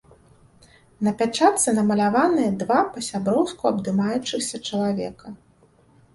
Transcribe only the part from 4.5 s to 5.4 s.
чалавека.